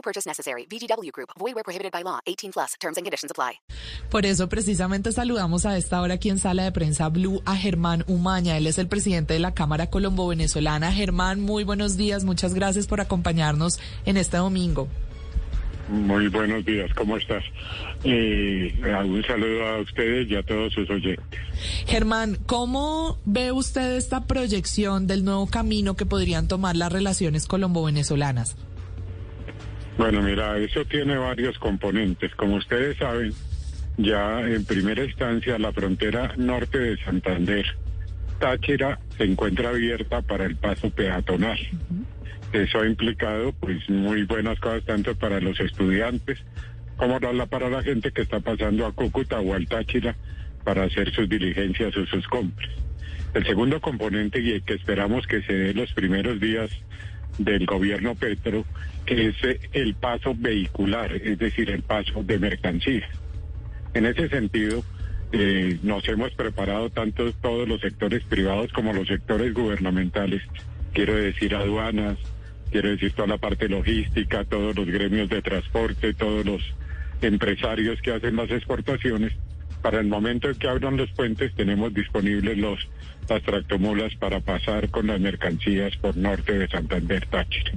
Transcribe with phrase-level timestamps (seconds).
[0.00, 0.66] No purchase necessary.
[0.66, 1.28] VGW Group.
[1.38, 2.20] Void where prohibited by law.
[2.26, 2.74] 18 plus.
[2.80, 3.60] Terms and conditions apply.
[4.10, 8.04] Por eso precisamente saludamos a esta hora aquí en Sala de Prensa Blue a Germán
[8.08, 8.56] Umaña.
[8.56, 10.90] Él es el presidente de la Cámara Colombo-Venezolana.
[10.90, 12.24] Germán, muy buenos días.
[12.24, 14.88] Muchas gracias por acompañarnos en este domingo.
[15.90, 17.42] Muy buenos días, ¿cómo estás?
[18.04, 18.72] Eh,
[19.04, 21.40] un saludo a ustedes y a todos sus oyentes.
[21.86, 28.56] Germán, ¿cómo ve usted esta proyección del nuevo camino que podrían tomar las relaciones colombo-venezolanas?
[30.00, 32.34] Bueno, mira, eso tiene varios componentes.
[32.34, 33.34] Como ustedes saben,
[33.98, 37.66] ya en primera instancia la frontera norte de Santander,
[38.38, 41.58] Táchira, se encuentra abierta para el paso peatonal.
[42.50, 46.38] Eso ha implicado pues muy buenas cosas tanto para los estudiantes
[46.96, 50.16] como para la gente que está pasando a Cúcuta o al Táchira
[50.64, 52.70] para hacer sus diligencias o sus compras.
[53.34, 56.70] El segundo componente y que esperamos que se dé los primeros días
[57.44, 58.64] del gobierno Petro
[59.06, 59.34] es
[59.72, 63.10] el paso vehicular, es decir, el paso de mercancías.
[63.94, 64.84] En ese sentido,
[65.32, 70.42] eh, nos hemos preparado tanto todos los sectores privados como los sectores gubernamentales,
[70.92, 72.18] quiero decir aduanas,
[72.70, 76.62] quiero decir toda la parte logística, todos los gremios de transporte, todos los
[77.22, 79.32] empresarios que hacen las exportaciones.
[79.82, 82.88] Para el momento en que abran los puentes tenemos disponibles los
[83.30, 87.72] las tractomulas para pasar con las mercancías por norte de Santander, Táchira.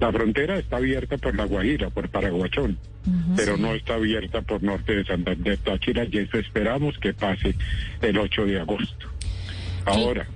[0.00, 2.78] La frontera está abierta por La Guajira, por Paraguachón,
[3.36, 7.54] pero no está abierta por norte de Santander, Táchira, y eso esperamos que pase
[8.00, 9.08] el 8 de agosto.
[9.84, 10.26] Ahora,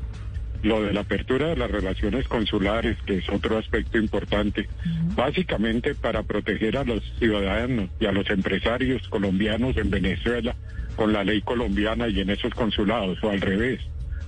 [0.62, 4.68] lo de la apertura de las relaciones consulares, que es otro aspecto importante,
[5.16, 10.54] básicamente para proteger a los ciudadanos y a los empresarios colombianos en Venezuela
[10.98, 13.80] con la ley colombiana y en esos consulados, o al revés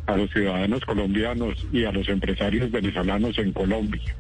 [0.07, 4.15] a los ciudadanos colombianos y a los empresarios venezolanos en Colombia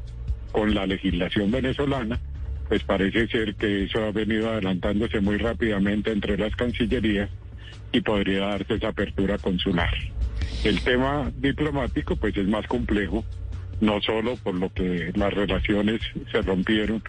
[0.50, 2.18] con la legislación venezolana,
[2.68, 7.30] pues parece ser que eso ha venido adelantándose muy rápidamente entre las cancillerías
[7.92, 9.94] y podría darse esa apertura consular.
[10.64, 13.24] El tema diplomático pues es más complejo,
[13.80, 16.00] no solo por lo que las relaciones
[16.32, 17.00] se rompieron,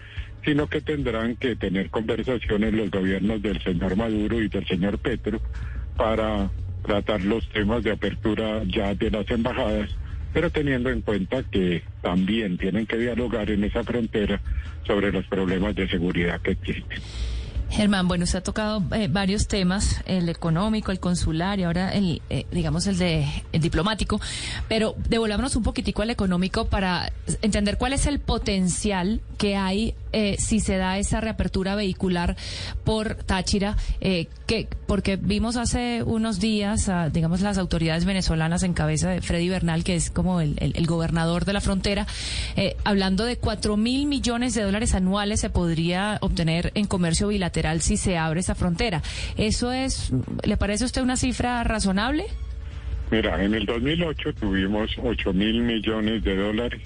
[0.44, 5.40] sino que tendrán que tener conversaciones los gobiernos del señor Maduro y del señor Petro
[5.96, 6.50] para
[6.84, 9.90] tratar los temas de apertura ya de las embajadas,
[10.32, 14.40] pero teniendo en cuenta que también tienen que dialogar en esa frontera
[14.86, 16.98] sobre los problemas de seguridad que existen.
[17.72, 22.20] Germán, bueno, usted ha tocado eh, varios temas, el económico, el consular y ahora el,
[22.28, 24.20] eh, digamos, el de el diplomático,
[24.68, 27.10] pero devolvámonos un poquitico al económico para
[27.40, 32.36] entender cuál es el potencial que hay eh, si se da esa reapertura vehicular
[32.84, 39.20] por Táchira, que porque vimos hace unos días, digamos, las autoridades venezolanas en cabeza de
[39.20, 42.06] Freddy Bernal, que es como el, gobernador de la frontera,
[42.84, 47.96] hablando de cuatro mil millones de dólares anuales se podría obtener en comercio bilateral si
[47.96, 49.02] se abre esa frontera.
[49.36, 50.12] ¿Eso es,
[50.44, 52.26] le parece a usted una cifra razonable?
[53.10, 56.80] Mira, en el 2008 tuvimos 8 mil millones de dólares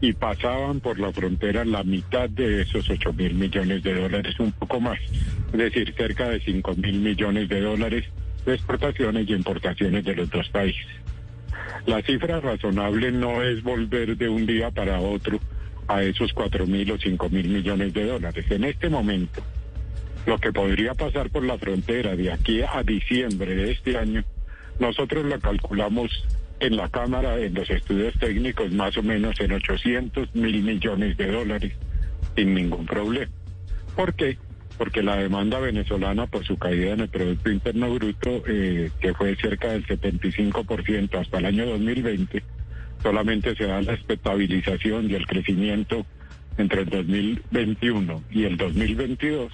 [0.00, 4.52] y pasaban por la frontera la mitad de esos 8 mil millones de dólares, un
[4.52, 4.98] poco más,
[5.52, 8.04] es decir, cerca de 5 mil millones de dólares
[8.44, 10.86] de exportaciones y importaciones de los dos países.
[11.86, 15.40] La cifra razonable no es volver de un día para otro
[15.88, 18.44] a esos 4 mil o 5 mil millones de dólares.
[18.50, 19.42] En este momento,
[20.26, 24.24] lo que podría pasar por la frontera de aquí a diciembre de este año,
[24.78, 26.10] nosotros lo calculamos
[26.60, 31.30] en la Cámara, en los estudios técnicos, más o menos en 800 mil millones de
[31.30, 31.72] dólares,
[32.34, 33.30] sin ningún problema.
[33.94, 34.38] ¿Por qué?
[34.78, 39.34] Porque la demanda venezolana por su caída en el Producto Interno Bruto, eh, que fue
[39.36, 42.42] cerca del 75% hasta el año 2020,
[43.02, 46.04] solamente se da la estabilización y el crecimiento
[46.58, 49.52] entre el 2021 y el 2022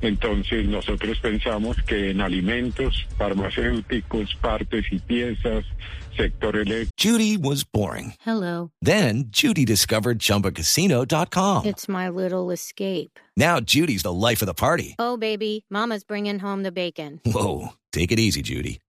[0.00, 5.64] entonces nosotros pensamos que en alimentos, farmacéuticos, partes y piezas,
[6.16, 6.92] sector eléctrico.
[6.96, 8.14] Judy was boring.
[8.20, 8.70] Hello.
[8.80, 11.66] Then Judy discovered chumbacasino.com.
[11.66, 13.18] It's my little escape.
[13.36, 14.94] Now Judy's the life of the party.
[14.98, 17.20] Oh baby, mama's bringing home the bacon.
[17.24, 18.80] Whoa, take it easy Judy.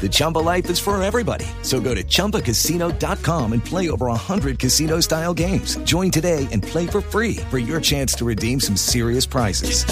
[0.00, 1.44] The Chumba life is for everybody.
[1.62, 5.76] So go to ChumbaCasino.com and play over 100 casino style games.
[5.78, 9.84] Join today and play for free for your chance to redeem some serious prizes.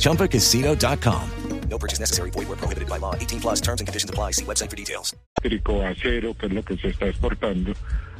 [0.00, 1.30] ChumbaCasino.com.
[1.68, 2.30] No purchase necessary.
[2.30, 3.14] Void where prohibited by law.
[3.14, 4.32] 18 plus terms and conditions apply.
[4.32, 5.14] See website for details.
[5.42, 7.72] eléctrico, acero, que es lo que se está exportando,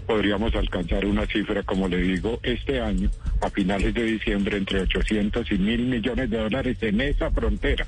[0.07, 3.11] podríamos alcanzar una cifra, como le digo, este año,
[3.41, 7.87] a finales de diciembre, entre 800 y 1000 millones de dólares en esa frontera.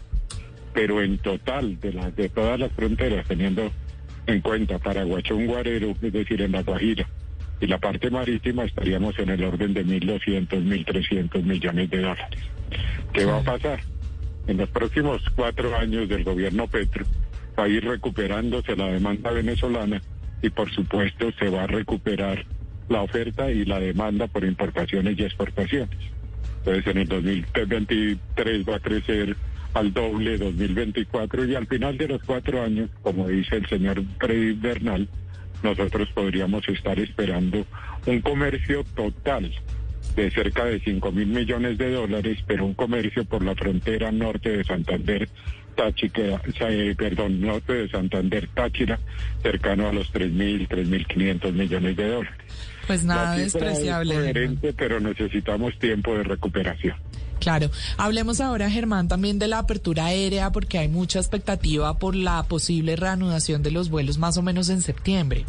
[0.75, 3.73] Pero en total, de, las de todas las fronteras, teniendo
[4.26, 7.09] en cuenta Paraguachón, Guarero, es decir, en la Guajira,
[7.61, 12.41] y la parte marítima, estaríamos en el orden de 1.200, 1.300 millones de dólares.
[13.12, 13.81] ¿Qué va a pasar?
[14.47, 17.06] En los próximos cuatro años del gobierno Petro,
[17.59, 20.03] va a ir recuperándose la demanda venezolana
[20.43, 22.44] y por supuesto se va a recuperar
[22.88, 25.99] la oferta y la demanda por importaciones y exportaciones.
[26.59, 29.37] Entonces en el 2023 va a crecer
[29.75, 34.53] al doble 2024 y al final de los cuatro años, como dice el señor Freddy
[34.53, 35.09] Bernal,
[35.62, 37.67] nosotros podríamos estar esperando
[38.06, 39.50] un comercio total
[40.15, 44.59] de cerca de 5 mil millones de dólares, pero un comercio por la frontera norte
[44.59, 45.29] de Santander,
[45.75, 49.00] Táchira, eh, perdón, norte de Santander, Táchira,
[49.43, 52.38] cercano a los 3 mil, 3 mil 500 millones de dólares.
[52.87, 54.15] Pues nada es despreciable.
[54.15, 54.32] Germán.
[54.32, 56.97] coherente, pero necesitamos tiempo de recuperación.
[57.44, 57.70] Claro.
[57.99, 62.96] Hablemos ahora, Germán, también de la apertura aérea, porque hay mucha expectativa por la posible
[62.96, 65.44] reanudación de los vuelos más o menos en septiembre.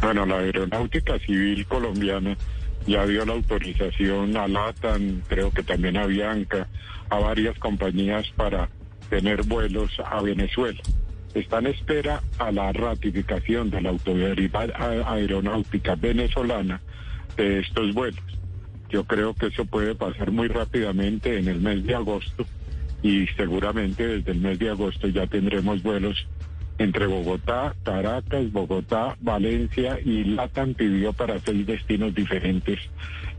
[0.00, 2.36] Bueno, la aeronáutica civil colombiana
[2.86, 6.68] ya dio la autorización a LATAM, creo que también a Bianca,
[7.10, 8.68] a varias compañías para
[9.10, 10.80] tener vuelos a Venezuela.
[11.34, 14.70] Está en espera a la ratificación de la Autoridad
[15.08, 16.80] Aeronáutica Venezolana
[17.36, 18.22] de estos vuelos.
[18.88, 22.46] Yo creo que eso puede pasar muy rápidamente en el mes de agosto
[23.02, 26.26] y seguramente desde el mes de agosto ya tendremos vuelos
[26.78, 32.78] entre Bogotá, Caracas, Bogotá, Valencia y LATAM pidió para seis destinos diferentes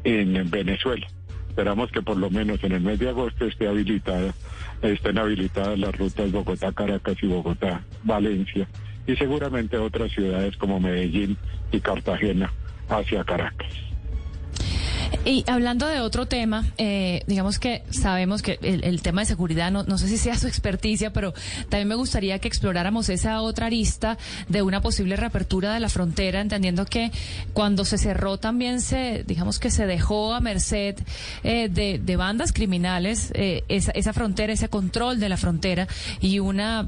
[0.03, 1.07] en Venezuela.
[1.47, 4.33] Esperamos que por lo menos en el mes de agosto esté habilitada,
[4.81, 8.67] estén habilitadas las rutas Bogotá, Caracas y Bogotá, Valencia
[9.07, 11.37] y seguramente otras ciudades como Medellín
[11.71, 12.53] y Cartagena
[12.89, 13.88] hacia Caracas.
[15.25, 19.71] Y hablando de otro tema, eh, digamos que sabemos que el, el tema de seguridad,
[19.71, 21.33] no, no sé si sea su experticia, pero
[21.69, 24.17] también me gustaría que exploráramos esa otra arista
[24.47, 27.11] de una posible reapertura de la frontera, entendiendo que
[27.53, 30.95] cuando se cerró también se, digamos que se dejó a merced
[31.43, 35.87] eh, de, de bandas criminales eh, esa, esa frontera, ese control de la frontera
[36.21, 36.87] y una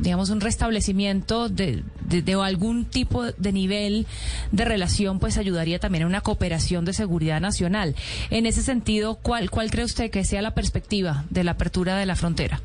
[0.00, 4.06] digamos, un restablecimiento de, de, algún tipo de nivel
[4.52, 7.94] de relación, pues ayudaría también a una cooperación de seguridad nacional.
[8.30, 12.06] En ese sentido, ¿cuál, cuál cree usted que sea la perspectiva de la apertura de
[12.06, 12.60] la frontera?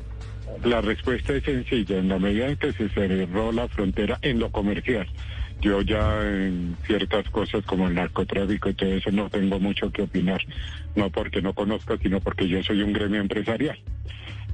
[0.64, 1.98] La respuesta es sencilla.
[1.98, 5.06] En la medida en que se cerró la frontera en lo comercial,
[5.60, 10.02] yo ya en ciertas cosas como el narcotráfico y todo eso no tengo mucho que
[10.02, 10.40] opinar.
[10.94, 13.78] No porque no conozco, sino porque yo soy un gremio empresarial.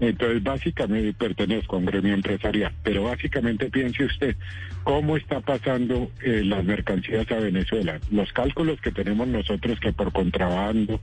[0.00, 4.36] Entonces, básicamente pertenezco a un gremio empresarial, pero básicamente piense usted
[4.84, 8.00] cómo está pasando eh, las mercancías a Venezuela.
[8.10, 11.00] Los cálculos que tenemos nosotros que por contrabando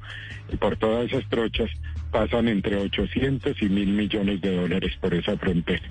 [0.51, 1.69] y por todas esas trochas
[2.12, 5.83] pasan entre 800 y mil millones de dólares por esa frontera.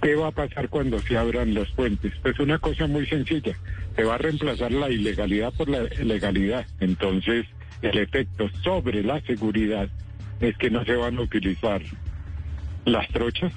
[0.00, 2.12] ¿Qué va a pasar cuando se abran los puentes?
[2.22, 3.54] Pues una cosa muy sencilla.
[3.94, 6.66] Se va a reemplazar la ilegalidad por la legalidad.
[6.80, 7.46] Entonces,
[7.82, 9.88] el efecto sobre la seguridad
[10.40, 11.82] es que no se van a utilizar
[12.84, 13.52] las trochas,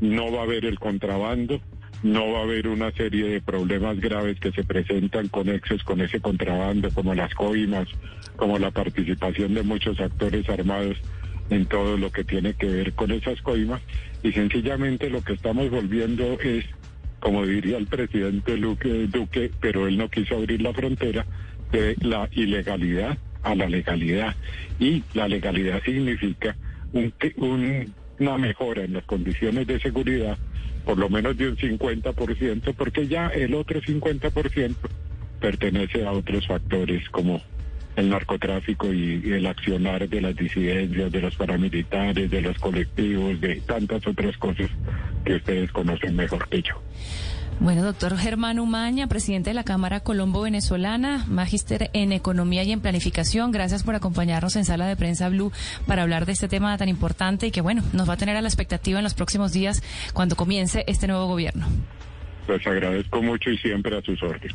[0.00, 1.60] no va a haber el contrabando,
[2.02, 6.20] no va a haber una serie de problemas graves que se presentan conexos con ese
[6.20, 7.88] contrabando, como las coimas,
[8.36, 10.96] como la participación de muchos actores armados
[11.48, 13.80] en todo lo que tiene que ver con esas coimas.
[14.22, 16.66] Y sencillamente lo que estamos volviendo es,
[17.20, 21.24] como diría el presidente Luque- Duque, pero él no quiso abrir la frontera,
[21.72, 24.36] de la ilegalidad a la legalidad.
[24.78, 26.56] Y la legalidad significa
[26.92, 30.36] un, un- una mejora en las condiciones de seguridad,
[30.84, 34.74] por lo menos de un 50%, porque ya el otro 50%
[35.40, 37.40] pertenece a otros factores como
[37.96, 43.40] el narcotráfico y, y el accionar de las disidencias, de los paramilitares, de los colectivos,
[43.40, 44.70] de tantas otras cosas
[45.24, 46.82] que ustedes conocen mejor que yo.
[47.58, 52.80] Bueno, doctor Germán Umaña, presidente de la Cámara Colombo Venezolana, magíster en Economía y en
[52.80, 55.50] Planificación, gracias por acompañarnos en Sala de Prensa Blue
[55.86, 58.42] para hablar de este tema tan importante y que, bueno, nos va a tener a
[58.42, 59.82] la expectativa en los próximos días
[60.12, 61.66] cuando comience este nuevo gobierno.
[62.46, 64.54] Les agradezco mucho y siempre a sus órdenes.